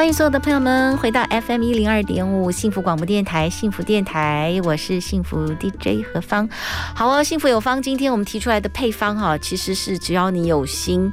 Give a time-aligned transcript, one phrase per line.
[0.00, 6.48] 欢迎所有的朋友们回到 FM 一零二点五幸福广播电台，幸福电台，我是幸福 DJ 何芳。
[6.94, 11.12] 好哦，幸福有方，今天我们提出来的配方哈，其实是只要你有心，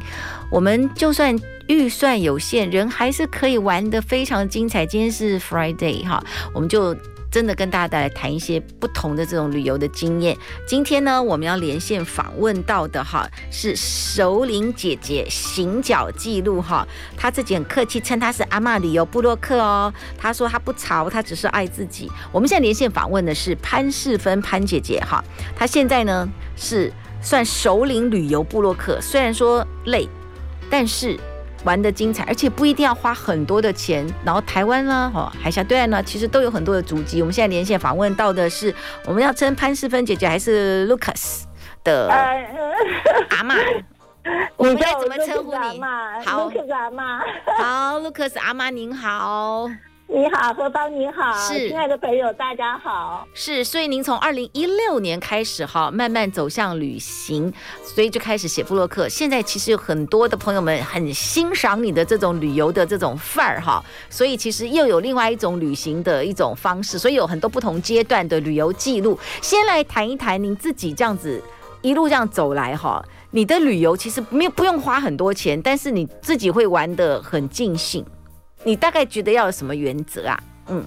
[0.49, 1.37] 我们就算
[1.67, 4.85] 预算有限，人还是可以玩的非常精彩。
[4.85, 6.95] 今天是 Friday 哈，我们就。
[7.31, 10.35] 真的跟大家带来谈一些不同的这种旅游的经验。
[10.65, 19.93] 今天呢，我们要连线访问到的哈是首领姐姐行脚记录哈，她自己很客气称她是阿嬷旅游部落客哦。
[20.17, 22.11] 她说她不潮，她只是爱自己。
[22.31, 25.23] 我们现在连线访问的是潘世芬潘姐姐哈，
[25.55, 30.07] 她现在呢是算首领旅游部落客，虽然说累，
[30.69, 31.19] 但是。
[31.63, 34.07] 玩的精彩，而且不一定要花很多的钱。
[34.23, 37.21] 然后台湾呢，哦，海峡对岸呢，其实都有很多的足迹。
[37.21, 38.73] 我们现在连线访问到的是，
[39.05, 41.43] 我们要称潘世芬姐姐还是 Lucas
[41.83, 42.09] 的
[43.29, 43.55] 阿妈？
[44.57, 45.81] 我们该怎么称呼你？
[46.25, 47.19] 好，Lucas 阿妈。
[47.57, 49.69] 好，Lucas 阿妈您好。
[50.09, 53.27] 你好，何芳，你好，是亲爱的朋友，大家好。
[53.33, 59.09] 是，所以您从二零一六年开始哈，慢慢走向旅行，所以就开始写布洛克。
[59.09, 69.19] 现在其实有很多的朋友们很欣赏你的这种旅游的这种范儿哈，所以其实又有另外一种旅行的一种方式，所以有很多不同阶段的旅游记录。
[69.41, 71.43] 先来谈一谈您自己这样子
[71.81, 78.05] 一路这样走来哈，你的旅游其实没有不用花很多钱，但是你自己会玩的很尽兴。
[78.63, 80.39] 你大概觉得要有什么原则啊？
[80.67, 80.83] 嗯，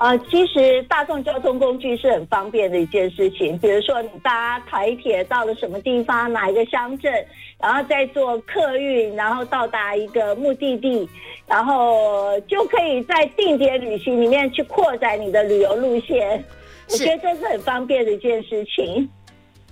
[0.00, 3.58] 呃，其实大众交通工具是很方便的一件事情。
[3.58, 7.12] 比如说，你搭台铁到了什么地方，哪一个乡镇，
[7.58, 11.08] 然后再坐客运，然后到达一个目的地，
[11.46, 16.42] 然后就可以在定点旅行里面去扩展你的旅游路线。
[16.90, 19.06] 我觉得这是很方便的一件事情。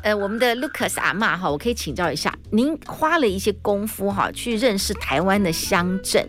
[0.02, 6.28] 呃，我们的 Lucas 阿妈哈，我可以请教一下，您花了一些功夫哈，去认识台湾的乡镇。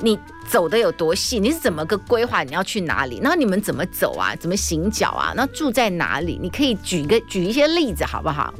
[0.00, 1.38] 你走的有多细？
[1.40, 2.42] 你是怎么个规划？
[2.42, 3.18] 你要去哪里？
[3.22, 4.34] 然后你们怎么走啊？
[4.36, 5.32] 怎么行脚啊？
[5.36, 6.38] 那住在哪里？
[6.40, 8.52] 你可以举一个举一些例子好不好？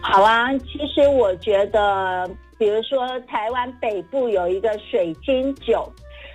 [0.00, 2.28] 好啊，其实我觉得，
[2.58, 5.92] 比如说台湾北部有一个水晶酒，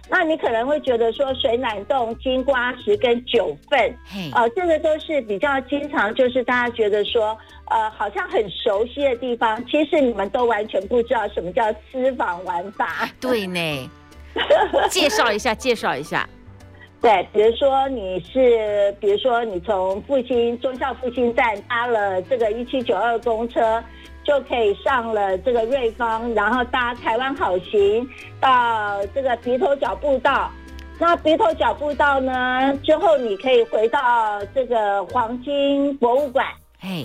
[0.09, 3.89] 那你可能会觉得说水暖洞、金瓜石跟九份，
[4.31, 7.37] 啊、呃，这个都是比较经常，就是大家觉得说，
[7.69, 9.61] 呃，好像很熟悉的地方。
[9.65, 13.09] 其实你们都完全不知道什么叫私房玩法。
[13.19, 13.89] 对呢。
[14.89, 16.27] 介绍一下，介绍一下。
[16.99, 23.83] 对，比如说你是，比如说你从复兴中孝复兴站搭了这个一七九二公车，
[24.23, 28.07] 就可以上了这个瑞芳，然后搭台湾好行
[28.39, 30.49] 到这个鼻头角步道。
[30.99, 36.47] 那鼻头角步道呢，之后你可以回到这个黄金博物馆。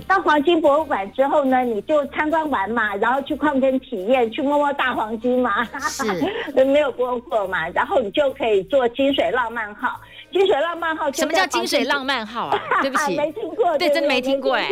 [0.07, 6.05] 到黄金博物馆之后呢，你就参观完嘛，然后去矿坑体验，去摸摸大黄金嘛，是
[6.65, 9.99] 没有摸过嘛，然后你就可以坐金水浪漫号。
[10.31, 12.59] 金水浪漫号什么叫金水浪漫号啊？
[12.81, 14.71] 对不起，没听过，对，真的没听过哎。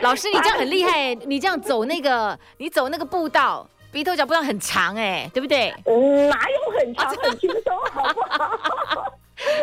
[0.00, 5.72] 老师，你这样很厉害，你这样走那个，你走那个步道，鼻头脚步道很长哎，对不对？
[5.86, 9.12] 嗯，哪有很长，很轻松，好不好？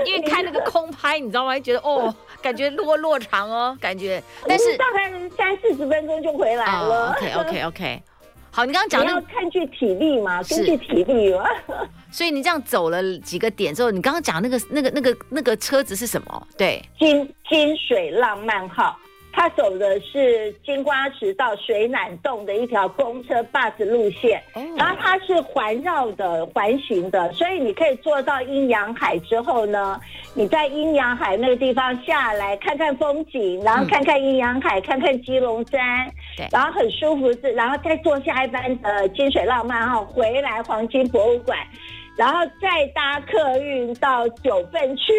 [0.05, 1.55] 因为开那个空拍，你知道吗？
[1.57, 4.21] 就觉得哦，感觉落落长哦，感觉。
[4.47, 7.15] 但是大概三四十分钟就回来了。
[7.17, 8.03] OK OK OK。
[8.51, 11.45] 好，你刚刚讲你要看具体力嘛，根据体力嘛。
[12.11, 16.47] 所以你这样走了几个点之后，你刚刚讲那个那个那个那个车子是什么？
[16.57, 18.97] 对，金金水浪漫号。
[19.39, 24.43] 他走的是金瓜石到水暖洞的一条公车 bus 路线，
[24.77, 29.97] 然后它是环绕的环形的，所以你可以坐到阴阳海之后呢，
[30.33, 35.79] 你在阴阳海那个地方下来看看风景，然后看看阴阳海，看看基隆山，
[36.51, 41.57] 然后很舒服，然后再坐下一班的金水浪漫号回来黄金博物馆。
[42.19, 45.13] 然后再搭客运到九份去，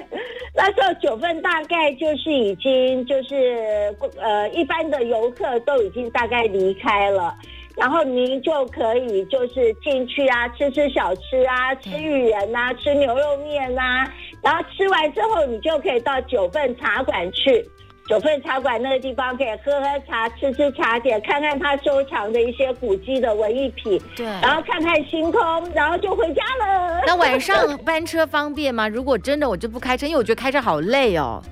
[0.56, 7.36] 那时候九份大概就是已经就是呃一般的游客都已经大概离开了，
[7.76, 14.10] 然后您就可以就是进去啊，吃吃小吃啊，吃芋圆啊，吃牛肉面啊，
[14.42, 17.62] 然后吃完之后你就可以到九份茶馆去。
[18.08, 25.40] 九份茶馆那个地方可以喝喝茶、吃吃茶点，看看他收藏的一些古迹的文艺品，对，然后看看星空，
[25.74, 27.00] 然后就回家了。
[27.06, 28.88] 那晚上班车方便吗？
[28.88, 31.42] 如果真的我就不开车，因为我觉得开车好累哦。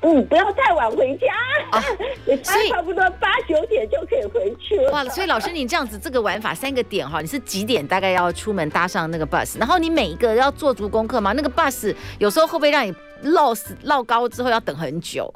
[0.00, 1.26] 嗯，不要太晚回家，
[1.72, 1.82] 啊、
[2.44, 4.92] 所以差不多八九点就可以回去了。
[4.92, 9.58] 哇，所以老师你这样子这个玩法三个点哈，你是几点大概要出门搭上那个 bus？
[9.58, 11.32] 然后你每一个要做足功课吗？
[11.32, 15.34] 那个 bus 有时候会不会让你落死落高之后要等很久？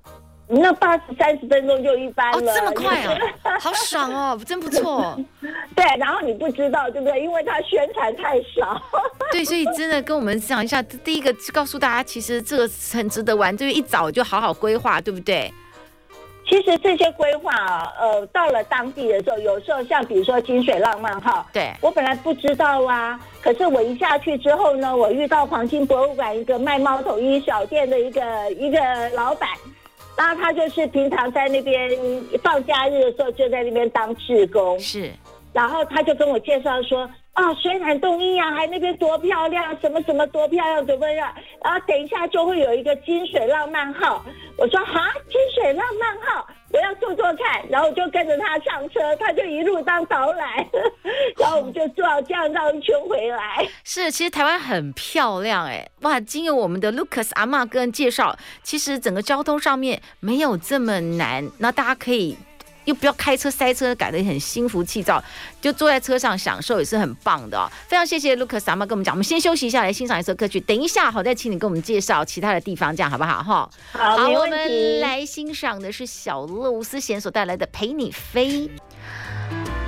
[0.54, 3.18] 那八十三十分钟就一般了，哦，这么快啊，
[3.58, 5.18] 好爽哦，真不错。
[5.74, 7.22] 对，然后你不知道对不对？
[7.22, 8.80] 因为它宣传太少。
[9.32, 15.50] 对，所以真的跟我们讲一下，第一个告诉大家，其实这个很值得玩，就是一早就好好规划，对不对？
[16.46, 28.78] 其实这些规划啊，呃，到了当地的时候，有时候像比如说金水浪漫哈，对，我本来不知道啊，可是我一下去之后呢，我遇到黄金博物馆一个卖猫头鹰小店的一个一个
[29.10, 29.48] 老板。
[30.22, 31.90] 然后他就是平常在那边
[32.44, 35.10] 放假日的时候就在那边当志工，是，
[35.52, 41.34] 然后他就跟我介绍说，啊，水暖洞一阳还那边多漂亮，什么什么多漂亮，怎么样？
[41.64, 44.24] 然后等一下就会有一个金水浪漫号，
[44.56, 46.46] 我说哈，金水浪漫号。
[46.72, 50.48] 我要做做看，然后就跟着他上车，他就一路当导览，
[51.38, 53.68] 然后我们就坐这样绕一圈回来。
[53.84, 56.18] 是，其实台湾很漂亮哎，哇！
[56.18, 62.36] 经由我们的 Lucas 阿玛个人介绍，其实整个交通上面没有这么难，那大家可以。
[62.84, 65.22] 又不要开车塞车，改得很心浮气躁，
[65.60, 67.70] 就坐在车上享受也是很棒的哦。
[67.88, 70.60] 非常谢谢 Lucas 阿妈跟我们讲，我们先休息一下，来欣赏一首歌曲。
[70.60, 73.42] 等一下好再请你跟我们介绍其他的地方，这样好不好？
[73.42, 78.48] 哈，好，好，我们来欣赏的是小乐吴思贤所带来的《陪你飞》。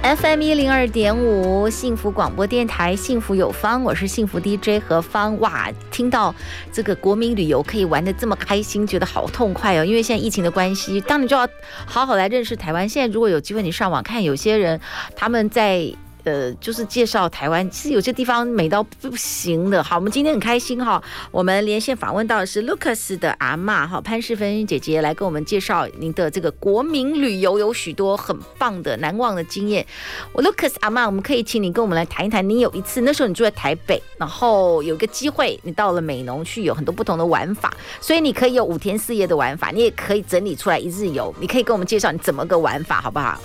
[0.04, 5.40] FM 一零二点五，幸福广播电台，幸福有方，我是幸福 DJ 何方。
[5.40, 6.34] 哇，听到
[6.70, 9.82] 这个国民旅游可以玩得这么开心，觉得好痛快哦！
[9.82, 11.48] 因为现在疫情的关系，当然就要
[11.86, 12.86] 好好来认识台湾。
[12.86, 14.78] 现在如果有机会，你上网看，有些人
[15.16, 15.90] 他们在。
[16.24, 19.82] 呃，就是介绍台湾，其实有些地方美到不行的。
[19.82, 29.86] 好，我们今天很开心哈，我们连线访问到的是 Lucas 的阿嬷哈潘世芬姐姐来跟我们介绍您的这个国民旅游，有许多很棒的难忘的经验。
[30.32, 32.48] 我 Lucas 阿嬷，我们可以请你跟我们来谈一谈。
[32.48, 41.34] 你有一次那时候你住在台北，然后有一个机会你到了美浓去，有很多不同的玩法，所以你可以有五天四夜的玩法，你也可以整理出来一日游。
[41.38, 43.38] 你可以跟我们介绍你怎么个玩法，好不好？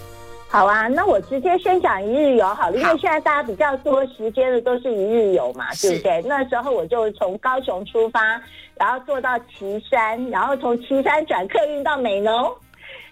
[0.52, 6.24] 好啊，那我直接先讲一日游好了，因为现在大家比较多时间的都是一日游嘛，对不对？
[6.28, 8.42] 那时候我就从高雄出发，
[8.74, 12.52] 然后坐到旗山，然后从旗山转客运到美浓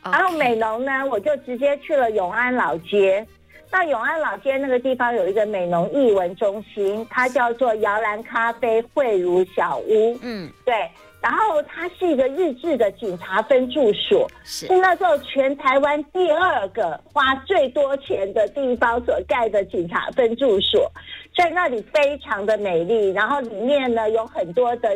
[0.04, 3.24] 然后美浓呢，我就直接去了永安老街。
[3.70, 10.18] 到永安老街那个地方有一个美浓艺文中心，它叫做摇篮咖啡慧如小屋。
[10.22, 10.74] 嗯，对。
[11.20, 20.90] 然后它是一个日治的警察分驻所，是，是那时候全台湾第二个花最多钱的地方所盖的警察分驻所，
[21.36, 23.12] 在那里非常的美丽。
[23.12, 24.90] 然后里面呢有很多的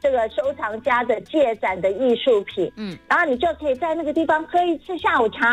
[0.00, 5.46] 这个收藏家的借展的艺术品，嗯，然后你就可以在那个地方喝一次下午茶，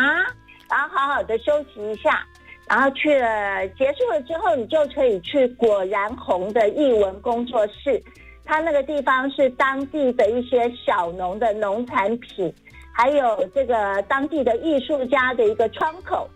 [0.69, 2.25] 然后好好的休息一下，
[2.67, 8.01] 然后去了结束了之后，你就可以去果然红的艺文工作室。
[8.43, 12.53] 它那个地方是当地的一些小农的农产品，
[12.91, 16.29] 还有这个当地的艺术家的一个窗口。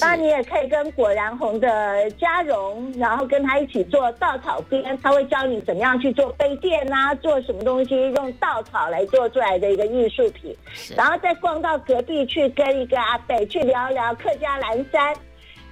[0.00, 10.56] 那你也可以跟果然红的嘉荣，然后跟他一起做稻草编，他会教你怎么样去做杯垫啊，做什么东西用稻草来做出来的一个艺术品。
[10.96, 15.14] 然后再逛到隔壁去跟一个阿北去聊聊客家蓝山。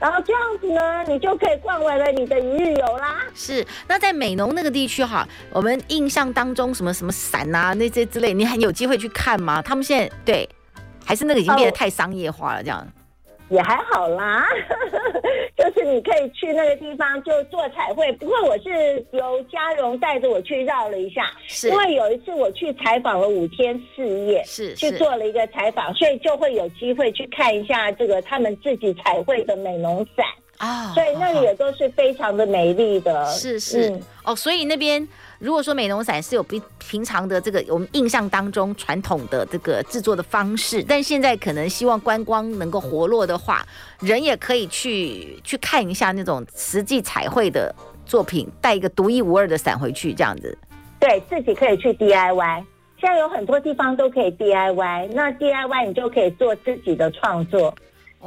[0.02, 3.21] 然后这样子呢，你就可以逛完了你的一日游啦。
[3.37, 9.62] 是，那在美浓那个地区哈，我们印象当中什么什么伞啊那些之类，你还有机会去看吗？
[9.62, 10.49] 他们现在对，
[11.06, 12.85] 还是那个已经变得太商业化了这样。
[13.52, 14.47] 也还好啦，
[15.56, 18.11] 就是你可以去那个地方就做彩绘。
[18.12, 21.68] 不过我是由嘉荣带着我去绕了一下，是。
[21.68, 33.26] 因为有一次我去采访了五天四夜，是去做了一个采访，所以就会有机会去看一下这个他们自己彩绘的美容展啊，所以那里也都是非常的美丽的。
[33.26, 35.06] 是是、嗯、哦，所以那边。
[35.42, 43.66] 如果说美容伞是有比平常的这个我们印象当中传统的这个制作的方式，但现在可能希望观光能够活络的话，
[43.99, 47.75] 人也可以去去看一下那种实际彩绘的
[48.06, 50.56] 作品，带一个独一无二的伞回去，这样子。
[51.00, 52.64] 对，自己可以去 DIY，
[53.00, 57.75] 现在有很多地方都可以 DIY，那 DIY 你就可以做自己的创作。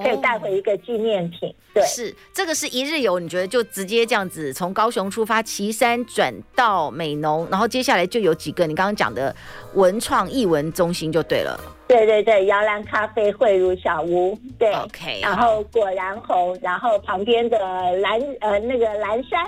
[0.02, 1.54] 可以带回一个纪念品。
[1.74, 9.36] 对，是这个是一日游，你觉得就直接这样子从高雄出发，旗山转到美浓，然后接下来就有几个你刚刚讲的
[9.74, 11.60] 文创艺文中心就对了。
[11.88, 17.58] 对对对，摇篮咖啡、汇如小屋，对，OK，然后果然红，然后旁边的
[17.98, 19.46] 蓝呃那个蓝山。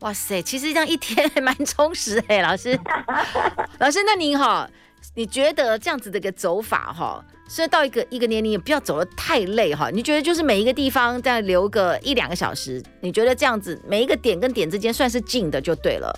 [0.00, 2.78] 哇塞，其实这样一天还蛮充实哎，老师，
[3.80, 4.70] 老师，那您哈，
[5.16, 9.90] 你觉得这样子的一个走法哈，是到一个一个年龄也不要走得太累哈？
[9.90, 16.14] 你觉得就是每一个地方再留个一两个小时，你觉得这样子每一个点跟点之间算是近的就对了。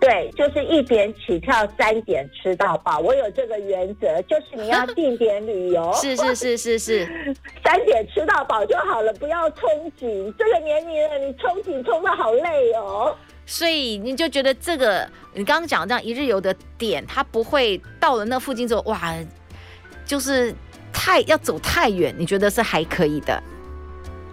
[0.00, 2.98] 对，就是一点起跳，三点吃到饱。
[2.98, 7.34] 我有这个原则，就是你要定点旅游， 是是是是是，
[7.64, 9.62] 三点吃到饱就好了，不要憧
[9.98, 10.32] 憬。
[10.36, 13.16] 这个年龄了，你憧憬冲的好累哦。
[13.46, 19.14] 所以你就觉得这个，你刚刚讲这样一日游的点，它不会到了那附近之后，哇，
[20.04, 20.54] 就是
[20.92, 23.42] 太要走太远，你觉得是还可以的。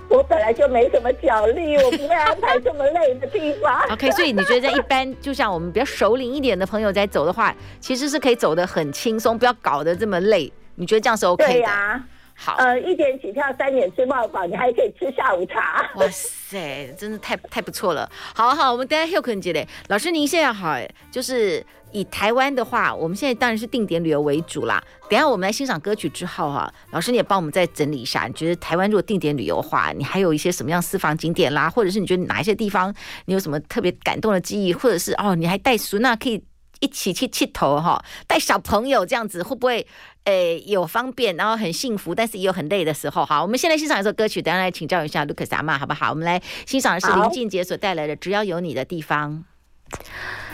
[0.10, 3.82] 我本来就没什么脚力，我不会安排这么累的地方。
[3.90, 10.52] OK，所以你觉得在一般，就像我们比较熟龄一点的朋友在走的话，其实是可以走得很轻松，不要搞得这么累。
[10.76, 11.54] 你觉得这样是 OK 的？
[11.54, 12.04] 对呀、啊。
[12.44, 15.88] 好，呃，一点起跳，三点吃冒饱，你还可以吃下午茶。
[15.96, 18.10] 哇塞，真的太太不错了。
[18.34, 19.68] 好好，我们等下休困一下。
[19.90, 20.76] 老师，您现在好，
[21.12, 21.64] 就是。
[21.94, 24.82] 以台湾的话，我们现在当然是定点旅游为主啦。
[25.10, 28.28] 等下我们来欣赏歌曲之后哈、啊，老师你也帮我们再整理一下。
[28.28, 32.96] 你觉得台湾如果定点旅游的话，你还有一些什么样私房景点啦，或者是你觉得哪一些地方
[33.26, 36.42] 你有什么特别感动的记忆，或者是哦，你还带孙娜可以
[36.82, 39.88] 一起去剃头哈，带小朋友这样子会不会
[40.26, 43.26] 诶有方便，然后很幸福，但是也有很累的时候？
[43.26, 46.10] 哈，我们先来欣赏一首歌曲，等下来请教一下 Lucas 阿妈好不好？
[46.10, 49.46] 我们来欣赏的是林俊杰所带来的《只要有你的地方》。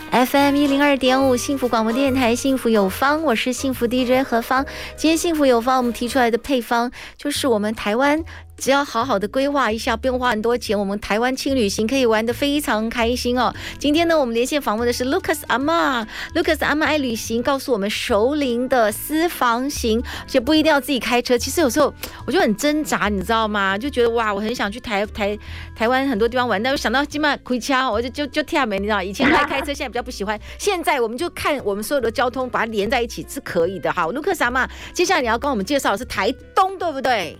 [0.10, 4.65] FM 一零二点五幸福广播电台，幸福有方，我是幸福 DJ 何芳。
[4.96, 8.24] 今天幸福有方，我们提出来的配方就是我们台湾。
[8.57, 13.53] 只要好好的规划一下，不用花很多钱，我们台湾轻旅行可以玩得非常开心哦。
[13.77, 21.37] 今天呢，我们连线访问的是 Lucas 阿嬷，Lucas 阿嬷爱旅行，告诉我们熟龄的私房行，而且不一定要自己开车。
[21.37, 21.93] 其实有时候
[22.25, 23.77] 我就很挣扎，你知道吗？
[23.77, 25.37] 就觉得哇，我很想去台台
[25.75, 29.01] 台湾很多地方玩，但我想到今晚回家，我就就就跳没，你知道？
[29.03, 30.39] 以前爱开车，现在比较不喜欢。
[30.57, 33.91] 现在我们就看我们所有的交通，把它连在一起是可以的。
[33.93, 37.37] 好，Lucas 阿嬷，接下来你要跟我们介绍的是台东，对不对？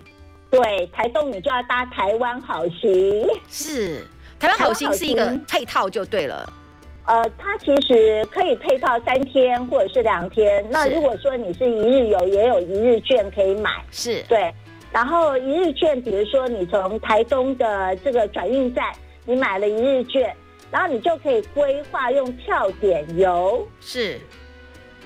[0.50, 4.06] 对，台东你就要搭台湾好行，是
[4.40, 6.52] 台湾好行是一个配套就对了。
[7.06, 10.66] 呃，它其实可以配套三天或者是两天。
[10.70, 13.72] 那如果说你是一日游，也有一日券可以买。
[13.92, 14.54] 是对，
[14.92, 18.92] 然后一日券，比如说你从台东的这个转运站，
[19.26, 20.36] 你买了一日券，
[20.70, 23.66] 然后你就可以规划用跳点游。
[23.80, 24.20] 是，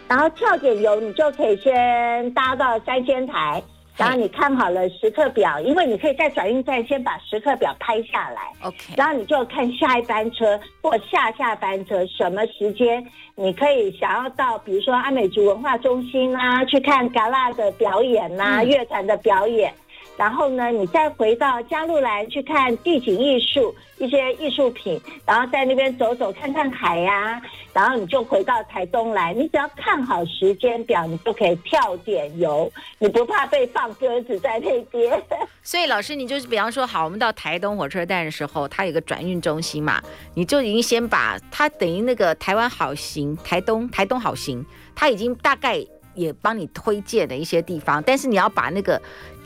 [0.07, 3.63] 然后跳点游，你就可以先搭到三仙台。
[3.97, 8.41] 然后你看好了时刻表，因为你可以在转运站先把时刻表拍下来。
[8.63, 13.05] OK，然后你就看下一班车或下下班车什么时间，
[13.35, 19.73] 你可以想要到，比如说阿美族文化中心啊，去看嘎啦的表演呐、啊，乐团的表演。
[20.17, 27.41] 然后呢，你再回到加路兰去看地景艺术一些艺术品，然后在那边走走看看海呀、啊，
[27.73, 29.33] 然后你就回到台东来。
[29.33, 35.19] 你只要看好时间表，你就可以跳点游，你不怕被放鸽子在那边。
[35.63, 39.99] 所以老师，你就是比方说，好，我们到台东火车站的时候，它有个转运中心嘛，
[40.35, 44.63] 你就已经先把它等于那个台湾好行、台东台东好行，
[44.93, 49.01] 它已经大概也帮你推荐的一些地方，但是你要把那个。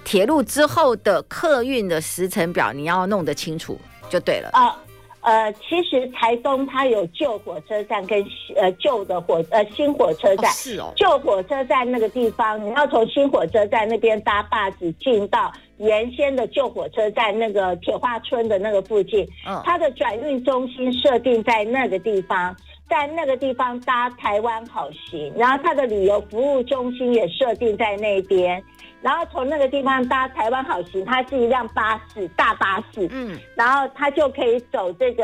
[0.05, 4.49] 铁路之后的客运的时程表，你要弄得清楚就对了。
[4.53, 4.77] 啊，
[5.21, 8.23] 呃，其实台东它有旧火车站跟
[8.55, 10.49] 呃旧的火呃新火车站。
[10.49, 10.93] 哦，是哦。
[10.95, 19.27] 旧火车站那个地方，你要从新火车站那边搭巴士进到原先的旧火车站那个铁花村的那个附近。
[19.47, 19.59] 嗯。
[19.65, 22.55] 它的转运中心设定在那个地方，
[22.87, 28.63] 在那个地方搭台湾好行，然后它的旅游服务中心也设定在那边。
[29.01, 33.07] 然后从那个地方搭台湾好行，它是一辆巴士，大巴士。
[33.11, 35.23] 嗯，然后它就可以走这个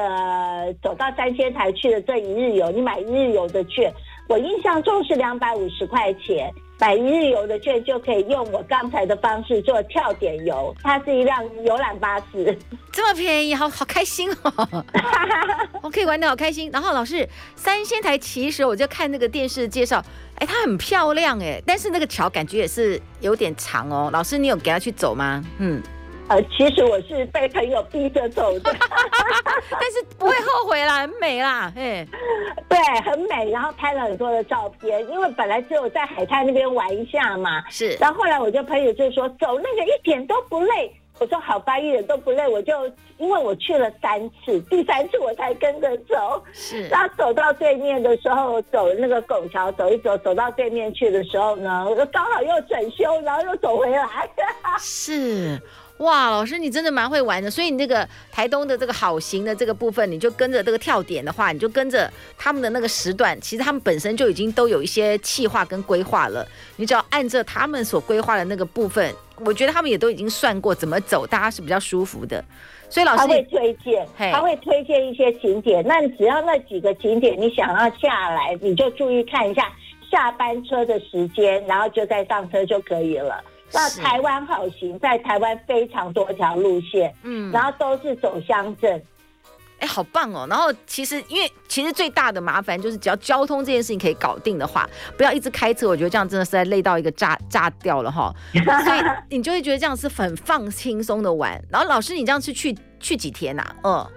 [0.83, 2.69] 走到三仙台去的这一日游。
[2.71, 3.91] 你买一日游的券，
[4.27, 10.75] 我印象中是两百五十块钱，买一日游的券就可以用我刚才的方式做跳点游。
[10.81, 12.57] 它是一辆游览巴士，
[12.91, 14.83] 这么便宜，好好开心哦！
[15.83, 16.71] 我可以玩得好开心。
[16.73, 20.03] 然后老师，三仙台其实我就看那个电视介绍。
[20.39, 24.09] 哎，它很漂亮哎，但是那个桥感觉也是有点长哦。
[24.11, 25.43] 老师，你有给他去走吗？
[25.59, 25.79] 嗯，
[26.31, 28.73] 呃，其实我是被朋友逼着走的，
[29.69, 32.07] 但是不会后悔啦，很美啦，哎，
[32.69, 40.95] 对，很美，然后拍了很多的照片，因为本来只有在海滩那边玩一下嘛，是，然后后来我就朋友就说走那个一点都不累。
[41.19, 46.41] 我说好吧，一点都不累，我就因为我去了三次，第三次我才跟着走。
[46.51, 54.07] 是，然后走到对面的时候，走那个拱桥走一走，走到对面去的时候呢，我刚好又整修，然后又走回来。
[54.79, 55.61] 是，
[56.01, 57.49] 哇，老师你真的蛮会玩的。
[57.49, 66.47] 所以你那个台东的这个好行的这个部分，你就跟着这个跳点的话，你就跟着他们的那个时段，其实他们本身就已经都有一些计划跟规划了。
[66.75, 69.13] 你只要按照他们所规划的那个部分。
[69.43, 72.45] 我觉得他们也都已经算过怎么走，大家是比较舒服的，
[72.91, 75.83] 所以老师他会推荐，他会推荐一些景点。
[75.83, 79.67] 那只要那几个景点你想要下来，你就注意看一下
[80.11, 83.43] 下班车的时间，然后就再上车就可以了。
[83.73, 89.01] 那台湾好行，在台湾非常多条路线，嗯，然后都是走乡镇。
[89.79, 90.45] 哎，好棒哦！
[90.47, 94.87] 然后其实，因为其实最大的麻烦就是，只要交通这件事情可以搞定的话，
[95.17, 95.87] 不要一直开车。
[95.87, 98.31] 我觉得这样真的是在累到一个炸炸掉了哈。
[98.53, 101.59] 所以你就会觉得这样是很放轻松的玩。
[101.67, 103.75] 然后老师，你这样是去去几天呐、啊？
[103.81, 104.07] 嗯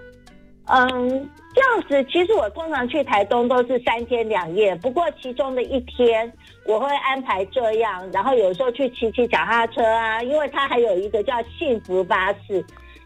[0.67, 6.31] 嗯，这样子其实我通常去台东都是三天两夜，不过其中的一天
[6.65, 12.65] 我会安排这样，然后有时候去骑骑脚踏车啊，因为它还有一个叫幸福巴士。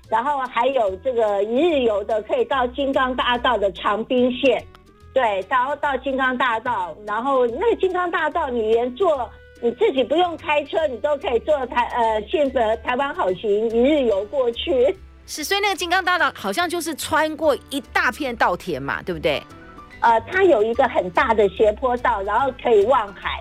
[0.09, 4.59] 然后还有这个一日游的，可以到金刚大道的长滨线，
[5.13, 9.29] 对，然后到金刚大道，然后那个金刚大道你连坐
[9.61, 14.97] 你自己不用开车，你都可以坐台呃，现在台湾好行一日游过去。
[15.27, 19.39] 是，所以那个金刚大道好像就是穿过一大片稻田嘛，对不对？
[19.99, 23.39] 呃，它有一个很大的斜坡道，然后可以望海，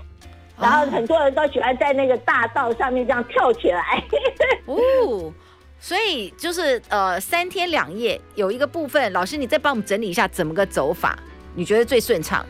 [0.60, 4.02] 然后很多人都喜欢在那个大道上面这样跳起来。
[4.66, 5.32] 哦。
[5.80, 11.16] 所以就是呃三天两夜有一个部分，老师你再帮我们整理一下怎么个走法？
[11.54, 12.44] 你觉得最顺畅？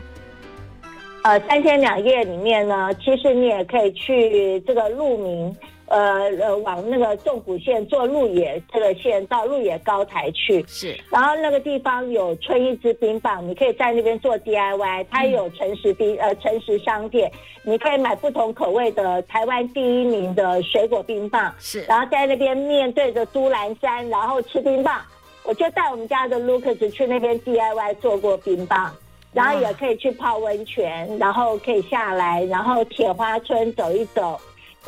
[1.23, 5.55] 呃，三天两夜里面呢，其实你也可以去这个鹿鸣。
[5.89, 10.95] 呃呃，往那个纵谷线坐鹿野这个线到鹿野高台去，是。
[11.09, 15.05] 然后那个地方有春一支冰棒，你可以在那边做 DIY。
[15.09, 17.31] 它有诚实冰呃诚实商店，
[17.63, 21.81] 你可以买不同口味的台湾第一名的水果冰棒，是。
[21.85, 25.01] 然后在那边面对着都兰山，然后吃冰棒。
[25.43, 28.93] 我就带我们家的 Lucas 去那边 DIY 做过冰棒，
[29.33, 34.39] 然后也可以去泡温泉，然后可以下来，然后铁花村走一走。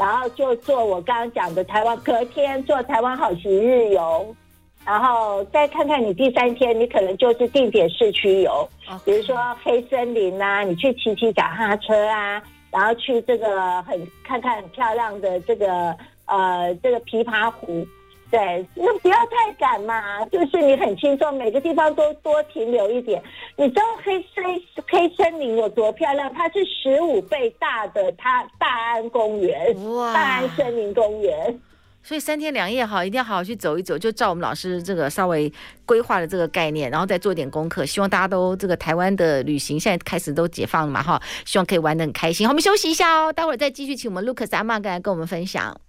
[0.02, 4.36] 然后就做我刚刚讲的台湾，隔天做台湾好行日游，
[4.84, 8.68] 然后再看看你第三天，你可能就是定点市区游.
[9.06, 17.86] 比如说黑森林啊，你去骑骑脚踏车啊，然后去这个很看看很漂亮的这个呃这个琵琶湖。
[18.32, 23.22] 对，那不要太赶嘛，就是你很轻松，每个地方都多停留一点。
[23.58, 24.44] 你知道黑森
[24.90, 26.34] 黑森林有多漂亮？
[26.34, 31.60] 它是十五倍大的，它大安公园，哇，大安森林公园。
[32.02, 35.52] 所以三天两夜哈，一定要好好去走一走，就照我们老师这个稍微
[35.86, 37.86] 规划的这个概念，然后再做点功课。
[37.86, 42.48] 希望大家都这个台湾的旅行现在开始都解放了嘛哈，希望可以玩得很开心。
[42.48, 45.80] 好，我们休息一下哦，待会儿再继续请我们 Lucas 阿嬷来跟我们分享。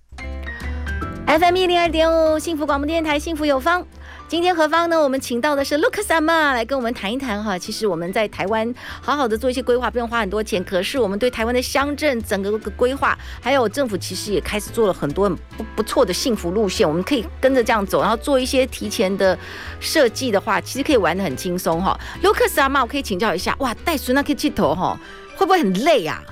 [1.33, 3.83] FM 一零二点五，幸福广播电台，幸福有方。
[4.29, 5.03] 今天何方呢？
[5.03, 7.57] 我们请到的是 Lucas 阿妈来跟我们谈一谈哈。
[7.57, 10.63] 其实我们在台湾好好的做一些规划，不用花很多钱。
[10.63, 16.87] 可是我们对台湾的乡镇整个个规划，还有政府其实也开始做了很多不不错的幸福路线。
[16.87, 19.39] 我们可以跟着这样走，然后做一些提前的
[19.81, 21.99] 设计的话，其实可以玩得很轻松哈。
[22.23, 25.01] Lucas 阿妈，我可以请教一下，哇，带孙那可以剃头哈，
[25.35, 26.23] 会不会很累啊？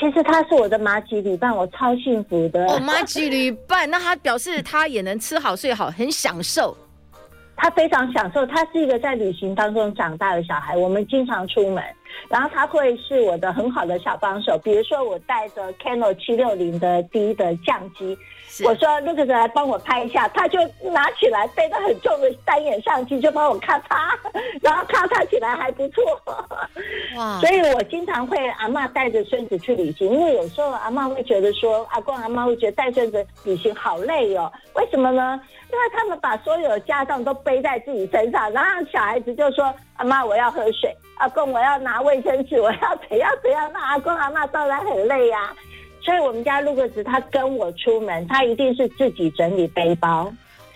[0.00, 2.64] 其实他是我的马吉旅伴，我超幸福的。
[2.66, 6.74] 哦，马吉旅伴，那他表示他也能吃好睡好，很享受。
[7.54, 10.74] 他非常享受，他是一个在旅行当中长大的小孩。
[10.74, 11.84] 我们经常出门，
[12.30, 14.58] 然后他会是我的很好的小帮手。
[14.64, 18.16] 比如说，我带着 Canon 七六零的 D 的相机。
[18.64, 20.58] 我说那个人来帮我拍一下，他就
[20.92, 24.10] 拿起来背得很重的单眼相机就帮我咔嚓，
[24.62, 26.02] 然后咔嚓起来还不错。
[27.16, 27.38] 哇！
[27.40, 34.50] 所以我经常会阿嬷带着孙子去旅行，因为有时候阿嬷会觉得说，阿公阿嬷会觉得带孙子旅行好累哦。
[34.74, 35.40] 为什么呢？
[35.72, 45.56] 因为他们把所有的家当都背在自己身上，然后小孩子就说，阿嬷我要喝水，阿公我要拿卫生纸，我要怎样怎样，那阿公阿嬷当然很累呀、啊。
[46.02, 50.32] 所以我们家路克斯他跟我出门，他一定是自己整理背包。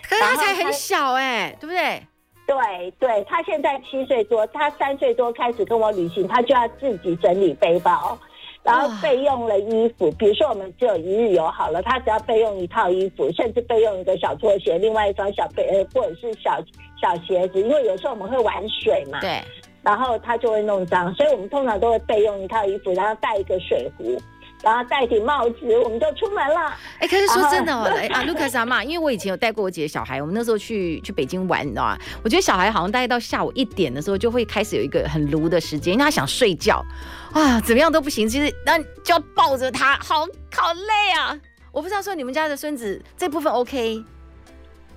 [0.07, 2.01] 可是他才很小哎、欸，对不对？
[2.47, 8.17] 对对，他现在七岁多，他三岁多开始跟我旅行，他就要自己整理背包。
[8.61, 16.59] 然后备用了衣服，比如说我们只有一日游好了，他只要备用一套衣服，甚至备用一个小拖鞋，另外一双小背呃或者是小
[16.99, 19.39] 小鞋子，因为有时候我们会玩水嘛，对，
[19.83, 24.19] 然后他就会弄脏，所以我们通常都会备用一套衣服，然后带一个水壶。
[24.65, 26.75] 然后戴顶帽子，我们就出门了。
[26.97, 31.95] 哎，可是说真的哦， 哎啊，卢卡斯阿妈，因为我以前有带过我姐的小孩，我们那时候去去北京玩，你知道吗？
[32.23, 36.83] 我觉得小孩好像大概到下午一点的时候，就会开始有一个很卢的时间，因为他想睡觉
[37.31, 41.39] 啊，怎么样都不行，其实那就要抱着他，好好累啊。
[41.71, 44.03] 我不知道说你们家的孙子这部分 OK，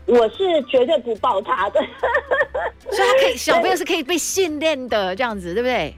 [0.07, 1.81] 我是绝对不抱他的，
[2.90, 5.94] 所以他可以 小朋友是可以被训练的这样子，对不对？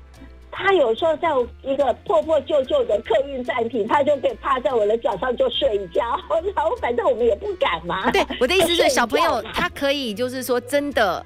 [0.52, 1.28] 他有时候在
[1.62, 6.02] 一个破破旧旧的客运站停，他就可以趴在我的脚上就睡觉，
[6.54, 8.10] 然后反正我们也不敢嘛。
[8.10, 11.24] 对，我的意思是， 小朋友他可以就是说真的，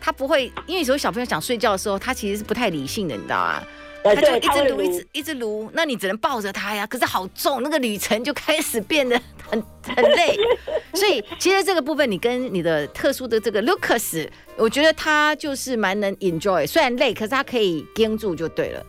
[0.00, 3.62] 他不会，因为有时候小朋友想睡觉的时候，他其实是不太理性的，你知道吗？
[4.02, 6.86] 他就一直撸，一直一直撸，那你只能抱着他呀。
[6.86, 9.62] 可是好重，那个旅程就开始变得很
[9.96, 10.36] 很累。
[10.94, 18.84] 所以其实这个部分，你跟你的特殊的这个 Lucas，我觉得他就是蛮能 enjoy，虽然累，可是他可以盯住就对了。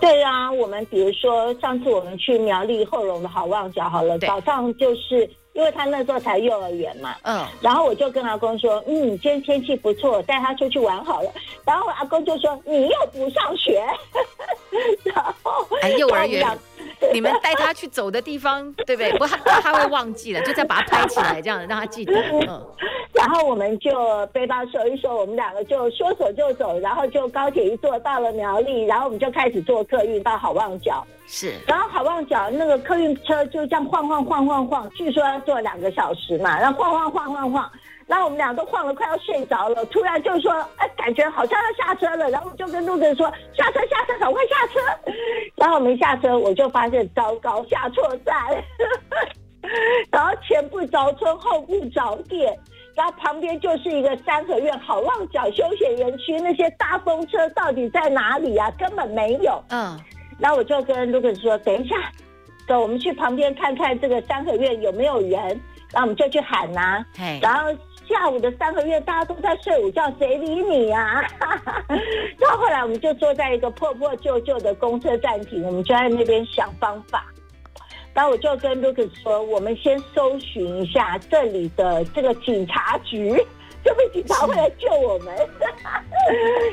[0.00, 5.28] 对啊，我们比如说上次我们去苗栗后龙的好望角，好了，早上就是。
[5.56, 11.30] 因为他那时候才幼儿园嘛，嗯，然后我就跟阿公说，嗯，今天天气不错，带他出去玩好了。
[11.64, 13.82] 然后阿公就说，你又不上学，
[15.02, 16.46] 然后哎，幼儿园。
[17.12, 19.12] 你们带他去走的地方，对不对？
[19.18, 22.14] 不，他他会忘记了，就再把他拍起来，这样让他记得。
[22.14, 22.66] 嗯。
[23.16, 31.04] 然后我们就背包收一收，我们两个就说走就走，然后就高铁一坐到了苗栗，然后我们就开始坐客运到好望角。
[31.26, 31.54] 是。
[31.66, 37.70] 然后好望角那个客运车就这样晃晃晃晃晃，据说要坐两个小时嘛，然后晃晃晃晃晃。
[38.06, 44.78] 然后我们俩都晃得快要睡着了，突然就说：“哎，感觉好像要下车了。”然后我就跟路人说：“下车，下车，赶快下车！”
[45.56, 48.32] 然后我们下车，我就发现糟糕，下错站。
[50.12, 52.56] 然后前不着村，后不着店，
[52.96, 58.68] 然后旁边就是一个三合院好望角休闲园区，那些大风车到底在哪里啊？
[58.78, 59.62] 根本没有。
[59.68, 59.96] 嗯。
[60.38, 61.94] 然后我就跟路人说：“等一下，
[62.66, 65.60] 走，我们去旁边看看这个三合院有没有人。”
[65.92, 67.06] 然后我们就去喊呐、啊。
[67.40, 67.70] 然后。
[68.08, 71.52] 下午的三合院，大家都在睡午觉，谁理你呀、啊？
[72.38, 77.26] 然后后来我们就坐在一个破破旧旧的公车站停，我们就在那边想方法。
[78.16, 83.44] 然后我就跟 Lucas 说：“我们先搜寻一下这里的这个警察局，
[83.84, 85.34] 这边警察会来救我们。”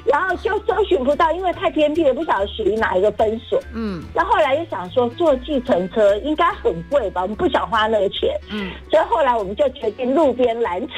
[0.08, 3.62] 然后就搜寻不到，因为太偏僻了，不晓得属于哪一个分所。
[3.74, 4.02] 嗯。
[4.16, 7.22] 那后后来又想说，坐计程车应该很贵吧？
[7.22, 8.40] 我们不想花那个钱。
[8.50, 8.72] 嗯。
[8.90, 10.96] 所以后来我们就决定路边拦车。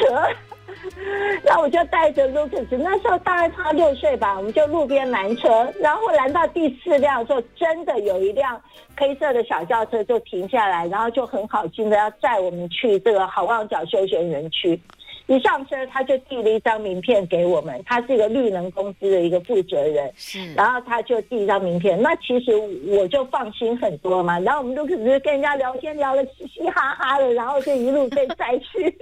[1.43, 8.61] 那我就带着 Lucas，那时候大概他六岁吧，我们就路边拦车，然后拦到第四辆的时候，真的有一辆
[8.97, 14.79] 黑色的小轿车就停下来，然后就很好心的要载我们去这个好望角休闲园区。
[15.27, 17.81] 一上车，他就递了一张名片给我们。
[17.83, 20.53] 他是一个绿能公司的一个负责人，是。
[20.53, 22.51] 然后他就递一张名片，那其实
[22.87, 24.39] 我就放心很多嘛。
[24.39, 28.95] 然后我们就只是跟人家聊天，聊得嘻嘻哈哈的，然后就一路被载去，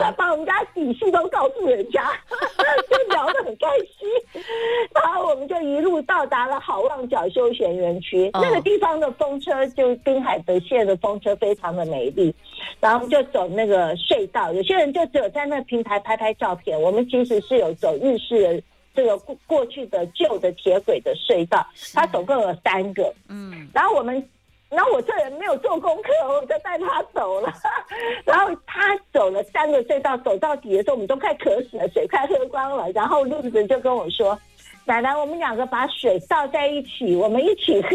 [0.00, 2.02] 他把我们家底细都告诉人家，
[2.88, 4.08] 就聊得很开心。
[4.94, 12.34] 然后我们就一路到达了好望角休闲园区，那个地方的风车就滨海德线的风车非常的美丽。
[12.80, 15.57] 然后就走那个隧道，有些人就只有在那。
[15.62, 18.62] 平台拍拍照片，我们其实是有走日式的
[18.94, 23.14] 这个过过去的旧的铁轨的隧道，它总共有三个。
[23.28, 24.28] 嗯，然后我们，
[24.68, 27.52] 然后我这人没有做功课，我就带他走了。
[28.26, 32.90] 然后他走了三个隧道，走到底的时候，我们都快渴死了，水快喝光了。
[32.92, 34.38] 然后路子就跟我说
[34.88, 37.88] ：“奶奶，我们两个把水倒在一起，我们一起喝。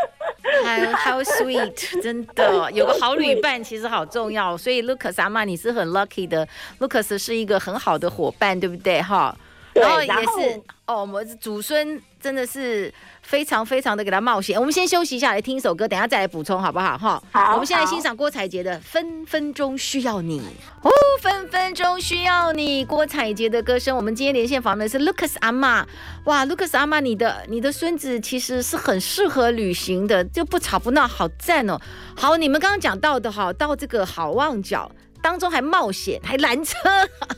[0.64, 1.76] ”How how sweet！
[2.02, 6.48] 真的有个好旅伴其实好重要，所以 Lucas 阿妈你是很 lucky 的
[6.80, 9.00] ，Lucas 是一个很好的伙伴，对不对？
[9.02, 9.36] 哈。
[9.74, 14.58] 然后也是哦，我们祖孙真的是非常非常的给他冒险。
[14.58, 16.98] 我们先休息一下，来听一首歌，等下再来补充，好不好？
[16.98, 17.52] 哈，好。
[17.54, 20.40] 我们现在欣赏郭采洁的《分分钟需要你》。
[20.82, 23.96] 哦，分分钟需要你，郭采洁的歌声。
[23.96, 25.86] 我们今天连线访问的是 Lucas 阿妈。
[26.24, 31.78] 哇，Lucas 阿妈，你的你的孙子其实是很适合旅行的，就不吵不闹，好赞哦。
[32.14, 34.90] 好，你们刚刚讲到的哈，到这个好望角。
[35.22, 36.76] 当中还冒险，还拦车，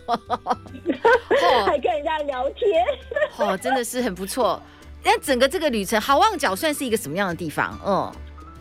[1.66, 2.84] 还跟人家聊天，
[3.36, 4.60] 哦，真的是很不错。
[5.04, 7.78] 那整个这个旅程，好望角算是一个什么样的地方？
[7.84, 8.10] 嗯，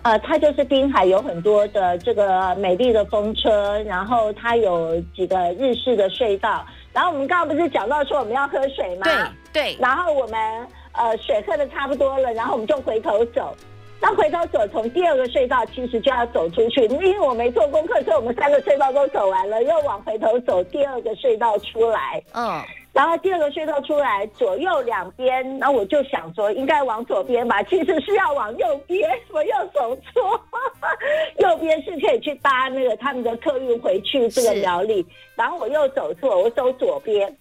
[0.04, 6.66] 呃，它就是滨海有很多的这个美丽的风车，然后它有几个日式的隧道。
[6.92, 9.06] 然后我们刚刚不是讲到说我们要喝水吗？
[9.54, 9.78] 对对。
[9.80, 13.56] 然后我们呃水喝的差不多了，然后我们就回头走。
[14.04, 22.22] 那回头走，从第二个隧道其实就要走出去，因为我没做功课，所以我们三个隧道都走完了，又往回头走第二个隧道出来。
[22.34, 22.62] 嗯。
[22.92, 30.40] 然后第二个隧道出来，左右两边，然后我就想说应该往左边吧，其实是要往右边，我又走错，
[31.40, 35.04] 右边是可以去搭那个他们的客运回去这个苗栗，
[35.36, 37.34] 然后我又走错，我走左边。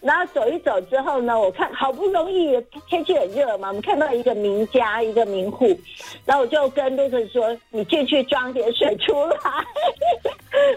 [0.00, 2.58] 然后走一走之后呢，我看好不容易
[2.88, 5.78] 天气很热嘛，我们看到一个名家，一个名户，
[6.24, 9.36] 然后我就跟路克说：“你进去装点水出来。”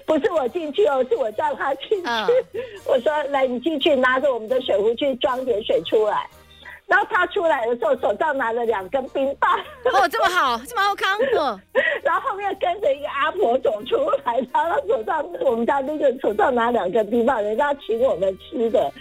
[0.06, 2.06] 不是我进去哦，是我叫他进去。
[2.06, 2.28] 嗯、
[2.86, 6.28] 我说：“来，你进去，拿着我们的水壶去装点水出来。”
[6.86, 9.60] 然后他出来的时候，手上拿了两根冰棒。
[9.94, 11.18] 哦，这么好，这么好康。
[11.38, 11.60] 哦。
[12.04, 18.92] 然后后面跟着一个阿婆走出来，然后手上我们家那个手上拿两根冰棒，人家请我们吃的。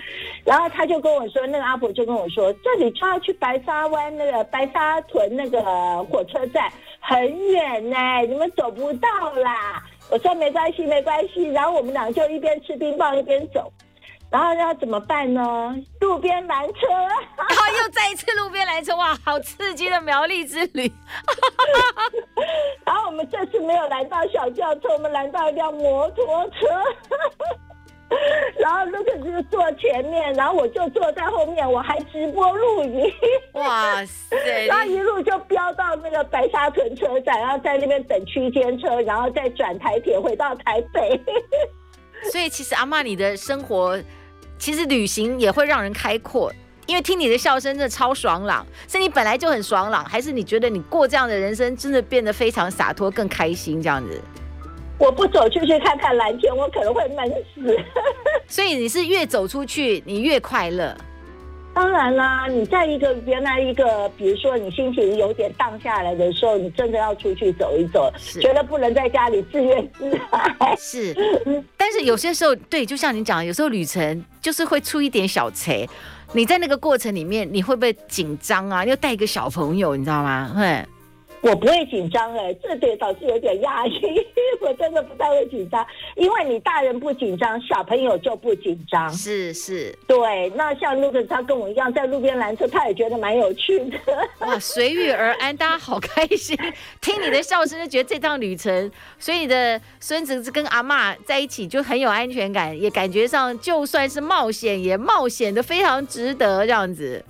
[0.44, 5.60] 然后他就跟我说，那个阿婆就跟我说，这里就要去白沙湾那个白沙屯那个
[6.04, 7.96] 火车站，很远呢，
[8.28, 9.82] 你们走不到啦。
[10.10, 11.50] 我说没关系，没关系。
[11.50, 13.70] 然后我们俩就一边吃冰棒一边走。
[14.32, 15.76] 然后要怎么办呢？
[16.00, 20.90] 路边拦车，然 后又再一次路边拦车，哇，好刺激的苗栗之旅！
[22.86, 26.66] 然后我们这次没有拦到小轿车，我们拦到一辆摩托车。
[28.58, 33.12] 然后卢克斯坐前面，然后我就坐在后面，我还直播录影。
[33.52, 34.66] 哇塞！
[34.66, 41.20] 然后一路就飙到那个白沙屯车站，然后在那边等区间车，然后再转台铁回到台北。
[42.30, 43.98] 所以其实阿妈，你的生活。
[44.62, 46.48] 其实旅行也会让人开阔，
[46.86, 54.22] 因为听你的笑声真的超爽朗，是你本来就很爽朗，还是你觉得你过这样的人生真的变得非常洒脱、更开心这样子？
[54.98, 57.76] 我不走出去看看蓝天，我可能会闷死。
[58.46, 60.96] 所以你是越走出去，你越快乐。
[61.74, 70.10] 当然啦，你在一个原来一个，比如说你心情有点荡下来的时候，你真的要出去走一走，是觉得不能在家里自怨自
[70.58, 70.76] 艾。
[70.76, 71.16] 是，
[71.76, 75.88] 但是有些时候，对，就像你讲，有时候旅程就是会出一点小差。
[76.34, 78.84] 你在那个过程里面，你会不会紧张啊？
[78.84, 80.50] 又带一个小朋友，你知道吗？
[80.54, 80.86] 哼。
[81.42, 83.92] 我不会紧张哎，这点倒是有点压抑。
[84.62, 89.12] 我真的不太会紧张，因为你大人不紧张，小朋友就不紧张。
[89.12, 90.48] 是是，对。
[90.50, 93.98] 那像路克他跟我一样在路边拦车，他也觉得蛮有趣的。
[94.38, 96.56] 哇，随遇而安，大家好开心。
[97.02, 107.24] 听你的笑声就觉得这趟旅程，所以你的孙子跟阿嬷在一起就很有安全感，也感觉上就算是冒险，也冒险的非常值得这样子。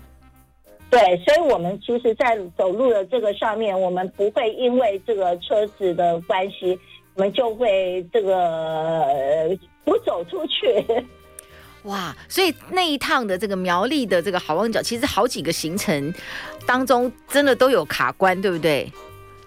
[0.92, 6.78] 对，所以，我们其实，在走路的这个上面，我们不会因为这个车子的关系，
[7.14, 9.02] 我们就会这个
[9.86, 10.84] 不走出去。
[11.84, 16.12] 哇，所以那一趟的这个苗栗的这个好望角，其实好几个行程
[16.66, 18.86] 当中，真的都有卡关，对不对？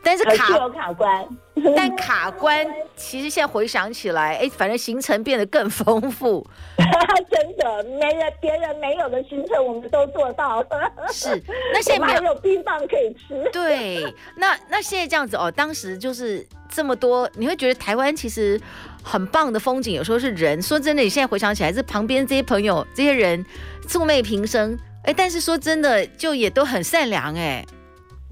[0.06, 1.28] 但是卡有卡关，
[1.76, 2.64] 但卡关
[2.96, 6.46] 其实现在回想起来，哎，反正行程变得更丰富。
[7.32, 10.68] 真的，没人别人没有的行程，我们都做到了。
[11.12, 11.42] 是，
[11.74, 13.50] 那现在没有，还有冰棒可以吃。
[13.52, 14.04] 对，
[14.38, 18.62] 那那现在这样子哦，当时就是这么多，你会觉得台湾其实
[19.02, 20.62] 很棒的风景，有时候是人。
[20.62, 23.44] 说真的，你现在回想起来，这旁边这些朋友、这些人
[23.88, 27.66] 素昧平生，哎，但是说真的，就也都很善良，哎。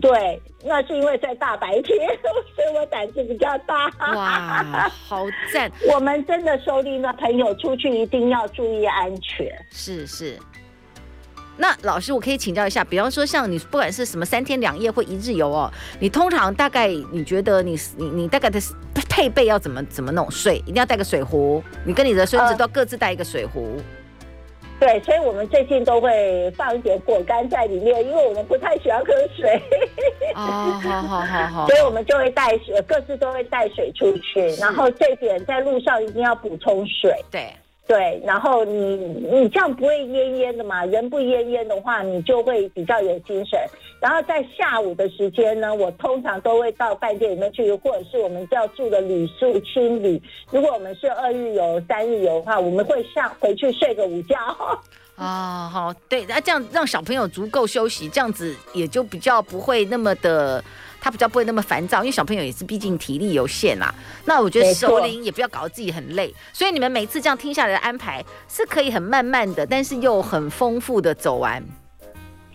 [0.04, 1.98] 对，那是因为在大白天，
[2.54, 3.86] 所以我胆子比较大。
[4.14, 5.72] 哇，好赞！
[5.96, 9.50] 我们真的收听的朋友出去一定要注意安全。
[9.72, 10.38] 是是。
[11.56, 18.60] 那老师，我可以请教一下，比方说像你不管是什么三天两夜或一日游哦，你通常大概你觉得你你你大概的
[19.10, 20.30] 配备要怎么怎么弄？
[20.30, 23.78] 水一定要带个水壶，你跟你的孙子都要各自带一个水壶。
[23.78, 23.84] 呃
[24.80, 29.62] 对，所以我们最近都会放一点果干在里面，因为我们不太喜欢喝水。
[30.36, 31.68] 哦，好好好好。
[31.68, 34.48] 所以我们就会带水，各自都会带水出去。
[34.60, 37.14] 然后这点在路上一定要补充水。
[37.32, 37.48] 对。
[37.86, 40.86] 对，然后你你这样不会淹淹的嘛？
[40.86, 43.60] 人不淹淹的话，你就会比较有精神。
[44.04, 50.22] 然后在下午的时间呢，我通常都会到饭店里面去，或者是我们要住的旅宿清理。
[50.52, 54.36] 如果我们是二日游、三日游的话，我们会下回去睡个午觉。
[55.16, 60.62] 啊，好，对，那这样让小朋友足够休息，这样子也就比较不会那么的。
[61.00, 63.94] 他比较不会那么烦躁，因为小朋友也是毕竟体力有限啦。
[64.26, 71.64] 那我觉得熟龄也不要搞得自己很累，所以你们每次这样听下来的安排是可以很慢慢的，但是又很丰富的走完。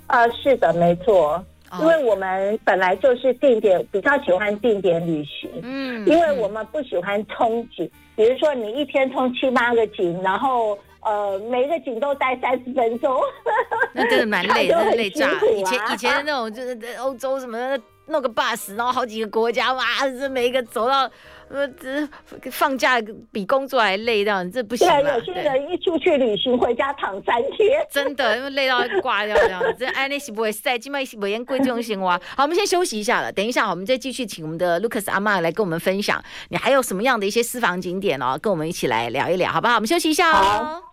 [0.08, 1.42] 呃，是的，没错，
[1.80, 5.48] 因为我们本来就是定点，比较喜欢定点旅行。
[5.62, 13.16] 嗯，因为我们不喜欢冲景，比如说你一天冲七八个景，然后呃每一个景都待三十分钟，
[13.94, 15.30] 那真的蛮累的，累炸。
[15.54, 17.80] 以前以前的那种就是欧洲什么的。
[18.10, 19.84] 弄个 bus，然后好几个国家，哇，
[20.18, 21.06] 这每一个走到。
[21.50, 23.00] 呃，这放假
[23.32, 24.86] 比工作还累，这样这不行。
[24.86, 29.62] 对，有些人一出去旅行回家躺三天，真的，因为累到挂掉这样。
[29.78, 32.10] 这安利是不会晒，今麦是不会贵这种生活。
[32.36, 39.74] 好，我们先休息一下了，等一下我们再继续请我们的 Lucas 阿妈来跟我们分享，你还有什么样的一些私房景点哦，跟我们一起来聊一聊，好不好？
[39.76, 40.87] 我们休息一下哦。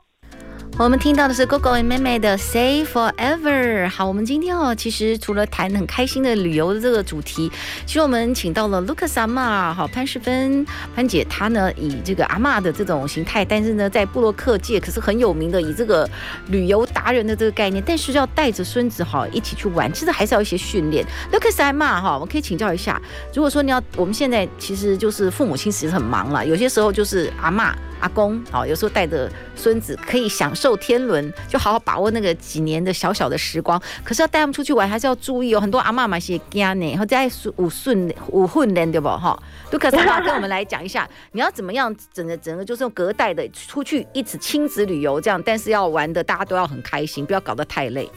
[0.77, 3.87] 我们听到的是 Gogo and 妹妹的 Say Forever。
[3.87, 7.49] 好，我们今天哦，其实除了谈很开心的旅游的这个主题，
[7.85, 16.07] 其实我们请到了 Lucas 阿嬷，好潘世芬潘姐，她呢以这个阿嬷的这种形态，但是呢在部落客界可是很有名的，以这个
[16.47, 21.05] 旅游达人的这个概念，但是要带着孙子哈一起去玩，其实还是要一些训练。
[21.31, 23.01] Lucas 阿嬷哈，我可以请教一下，
[23.33, 27.73] 如果说你要，我们现在其实就是父母亲其实很忙了，有些时候就是阿嬷。
[27.99, 33.81] 阿公，好，有时候带着孙子可以享受天伦，就好好把握那个几年的小小的时光。
[34.03, 35.59] 可是要带他们出去玩，还是要注意哦。
[35.59, 39.37] 很多阿妈嘛是惊呢，然后在五顺五混人对不哈？
[39.71, 48.09] 都可阿嬷跟我们来讲一下，你要怎么样整个整个就是用隔代的出去一起亲子旅游这样，但是要玩的大家都要很开心，不要搞得太累。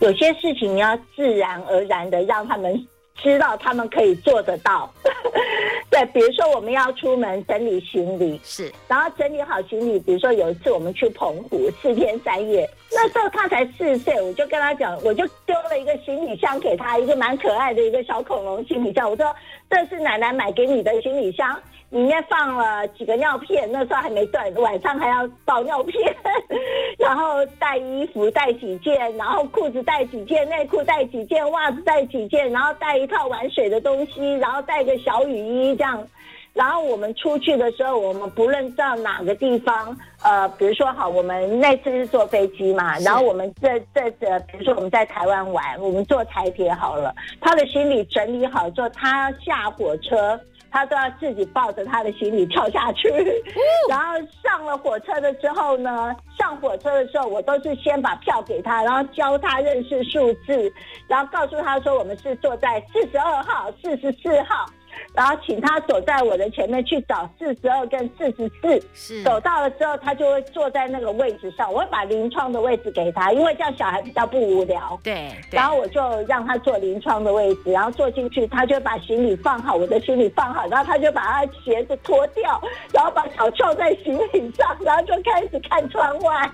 [0.00, 2.86] 有些事情你要自然而然的让他们。
[3.16, 4.90] 知道他们可以做得到，
[5.90, 19.34] 对，比如说我们要出门整理行李，是，然后整理好行李，比如说有一次我们去澎湖四天三夜，那时候他才四岁，我就跟他讲，我就丢了一个行李箱给他，一个蛮可爱的一个小恐龙行李箱，我说
[19.70, 21.58] 这是奶奶买给你的行李箱。
[21.90, 26.12] 里面放了几个尿片，那时候还没断，晚上还要倒尿片，
[26.98, 36.04] 然后带衣服带几件，然后裤子带几件，内裤带几件，袜子带几件，然后带一套玩水的东西，然后带个小雨衣这样。
[36.52, 50.40] 然后我们出去的时候，我们不论到哪个地方，呃，比如说好，我们那次是坐飞机嘛，然后我们这这这，比如说我们在台湾玩，我们坐台铁好了，他的行李整理好之后，他下火车。
[50.76, 53.08] 他都要自己抱着他的行李跳下去，
[53.88, 54.12] 然后
[54.42, 60.70] 上了火车的时候呢，上火车的时候我都是先把票给他，然后教他认识数字，
[61.08, 64.66] 然后告诉他说我们是坐在四十二号、四十四号。
[65.14, 71.72] 然后请他走在我的前面去找四十二跟四十四，是走到了之后，他就会坐在那个位置上。
[71.72, 74.98] 我会把临窗的位置给他，因为这样小孩比较不无聊。
[75.02, 75.56] 对，对。
[75.56, 82.60] 然后我就让他坐临窗的位置，然后坐进去，他就把行李放好，我的行李放好，然后他就把他鞋子脱掉，
[82.92, 86.50] 然后把脚翘在行李上，然后就开始看窗外。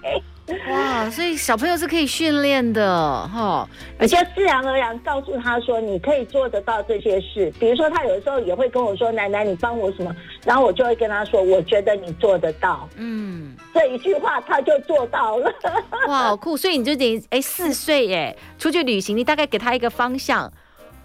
[0.68, 7.52] 哇，所以小朋友是可以训练的哈，而且自然而然告诉他说，你可以做得到这些事。
[7.60, 15.52] 比如说，他有的时候也会跟我说：“奶奶，你帮我什么？”然后我就会跟他说：“我觉得你做得到。”嗯，这一句话他就做到了。
[16.08, 16.56] 哇，好酷！
[16.56, 20.52] 所以你就等于哎，四岁耶，出去旅行，你大概给他一个方向。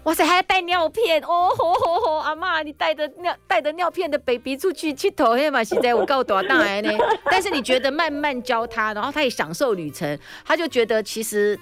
[0.08, 2.16] 哇塞，还要带尿片哦吼吼吼！
[2.20, 5.62] 阿妈，你带着尿带着尿片的 baby 出去去头黑嘛？
[5.62, 6.90] 现在我够多大呢？
[7.30, 11.60] 但是你觉得慢慢教他，然后他也享受旅程，他就觉得其实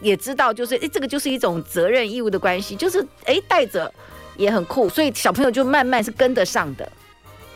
[0.00, 3.92] 也知道，就是哎，这个就是一种责任义务的关系，就是哎带着
[4.38, 6.90] 也很酷，所以小朋友就慢慢是跟得上的。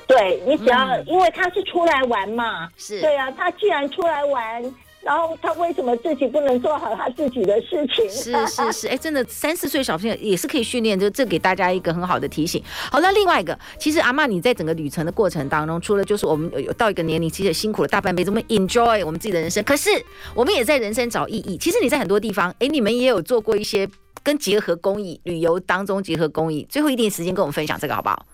[0.07, 4.75] 对，你只要、嗯、因为他是出来玩嘛，是对啊，他既然出来玩。
[5.03, 8.09] 然后他为什么自己不能做好他自己的事情？
[8.09, 12.63] 是是是，哎，真的三四岁小朋友也是可以训练，就这给大家一个很好的提醒。
[12.91, 19.91] 好那，另外一个，其实阿嬷你在整个旅程的过程当中，除了就是我们有到一个年龄，其实也辛苦了大半辈子，我们 enjoy 我们自己的人生，可是
[20.35, 21.57] 我们也在人生找意义。
[21.57, 23.89] 其实你在很多地方，哎，你们也有做过一些
[24.23, 28.25] 跟结合公益旅游当中结合公益，最后一点时间跟我们分享这个好不好？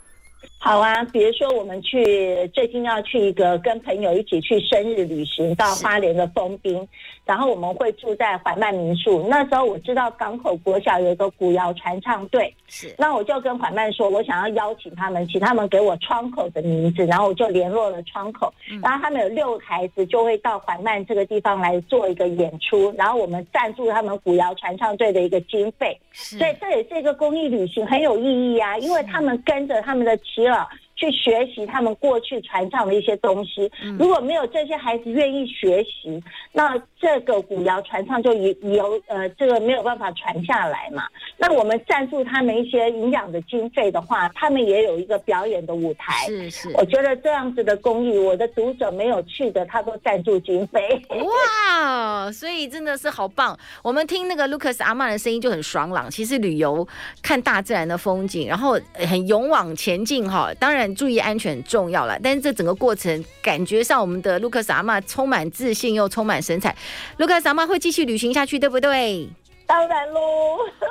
[0.61, 6.87] 好啊，比如说我们去最近要去一个跟朋友一起去生日旅行到花莲的丰滨，
[7.24, 9.27] 然后我们会住在缓慢民宿。
[9.29, 30.68] 那时候我知道港口国小有一个古谣传唱队，是，那我就跟缓慢说，我想要邀请他们，请他们给我窗口的名字，然后我就联络了窗口，然后他们有六个孩子就会到缓慢这个地方来做一个演出，然后我们赞助他们古谣传唱队的一个经费，所以这也是一个公益旅行，很有意义啊，因为他们跟着他们的耆老。
[30.98, 33.70] 去学习他们过去传唱的一些东西。
[33.96, 36.20] 如果没有这些孩子愿意学习，
[36.52, 41.04] 那这个古谣传唱就由由呃这个没有办法传下来嘛。
[41.37, 46.26] 那我们赞助他们一些营养的经费的话，他们也有一个表演的舞台。
[46.26, 51.00] 是是，我觉得这样子的公益，我的读者没有去的，他都赞助经费。
[51.11, 53.56] 哇，所以真的是好棒。
[53.84, 56.11] 我们听那个 Lucas 阿曼的声音就很爽朗。
[56.11, 56.87] 其实旅游
[57.22, 58.76] 看大自然的风景，然后
[59.08, 60.52] 很勇往前进哈。
[60.58, 60.87] 当然。
[60.94, 66.74] 注意安全很重要了，但是这整个过程感觉上，我们的卢克萨玛充满自信又充满神采。
[67.18, 69.28] 卢克萨玛会继续旅行下去，对不对？
[69.66, 70.20] 当然喽。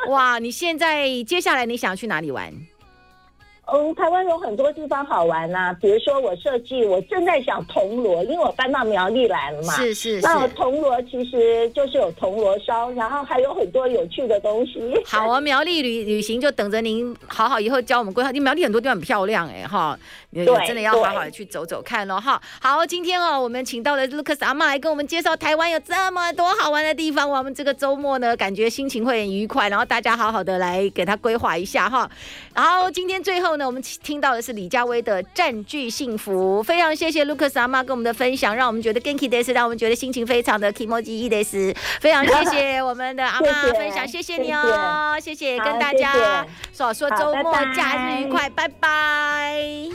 [0.10, 2.54] 哇，你现在接下来你想要去哪里玩？
[3.70, 9.74] 嗯，台湾有很多地方好玩呐、啊，比如说我设计，我正在想铜锣，因为我搬到苗栗来了嘛。
[9.74, 10.22] 是是是。
[10.22, 14.80] 那铜锣其实就是有铜锣烧，然后还有很多有趣的东西。
[15.06, 18.32] 好啊，苗栗旅旅行就等着您好好以后教我们规划。
[18.32, 20.00] 你苗栗很多地方很漂亮哎、欸、哈，
[20.30, 22.42] 你真的要好好的去走走看喽哈。
[22.62, 27.30] 好，今天哦，我们请到了 Lucas 阿妈来跟我们介绍台湾有这么多好玩的地方。
[27.30, 32.10] 我们这个周末呢，感觉心情会很愉快，然后大家好好的来给他规划一下哈。
[32.56, 49.90] 然后今天最后呢，我们听到的是李佳薇的《占据幸福》，非常谢谢 Lucas 阿妈跟我们的分享，让我们觉得 Genki des，让我们觉得心情非常的 Kimoji des，非常谢谢我们的阿妈分享，谢谢，你哦，谢谢，谢谢跟大家说说周末假日愉快，拜拜。